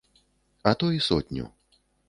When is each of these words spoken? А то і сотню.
А 0.63 0.73
то 0.73 0.91
і 1.01 1.03
сотню. 1.11 1.49